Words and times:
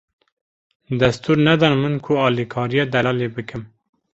Destûr 1.01 1.37
nedan 1.45 1.73
min 1.81 1.95
ku 2.05 2.13
alikariya 2.27 2.85
Delalê 2.93 3.27
bikim. 3.35 3.61